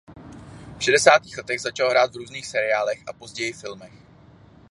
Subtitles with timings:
[0.77, 3.93] V šedesátých letech začal hrát v různých seriálech a později filmech.